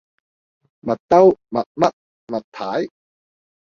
[0.81, 1.91] 麥兜，麥嘜，
[2.25, 2.87] 麥太